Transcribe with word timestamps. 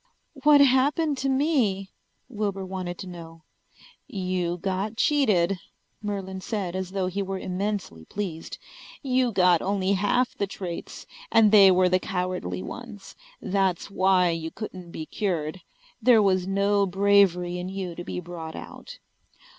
"What 0.41 0.61
happened 0.61 1.19
to 1.19 1.29
me?" 1.29 1.91
Wilbur 2.27 2.65
wanted 2.65 2.97
to 2.97 3.07
know. 3.07 3.43
"You 4.07 4.57
got 4.57 4.97
cheated," 4.97 5.59
Merlin 6.01 6.41
said 6.41 6.75
as 6.75 6.89
though 6.89 7.05
he 7.05 7.21
were 7.21 7.37
immensely 7.37 8.05
pleased. 8.05 8.57
"You 9.03 9.31
got 9.31 9.61
only 9.61 9.91
half 9.91 10.33
the 10.35 10.47
traits, 10.47 11.05
and 11.31 11.51
they 11.51 11.69
were 11.69 11.87
the 11.87 11.99
cowardly 11.99 12.63
ones. 12.63 13.15
That's 13.39 13.91
why 13.91 14.31
you 14.31 14.49
couldn't 14.49 14.89
be 14.89 15.05
cured. 15.05 15.61
There 16.01 16.23
was 16.23 16.47
no 16.47 16.87
bravery 16.87 17.59
in 17.59 17.69
you 17.69 17.93
to 17.93 18.03
be 18.03 18.19
brought 18.19 18.55
out." 18.55 18.97